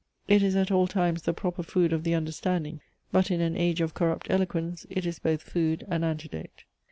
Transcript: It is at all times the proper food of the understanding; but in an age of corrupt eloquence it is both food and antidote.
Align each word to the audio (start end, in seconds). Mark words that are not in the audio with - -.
It 0.27 0.41
is 0.41 0.55
at 0.55 0.71
all 0.71 0.87
times 0.87 1.21
the 1.21 1.31
proper 1.33 1.61
food 1.61 1.93
of 1.93 2.03
the 2.03 2.15
understanding; 2.15 2.81
but 3.11 3.29
in 3.29 3.39
an 3.39 3.55
age 3.55 3.81
of 3.81 3.93
corrupt 3.93 4.31
eloquence 4.31 4.87
it 4.89 5.05
is 5.05 5.19
both 5.19 5.43
food 5.43 5.85
and 5.89 6.03
antidote. 6.03 6.63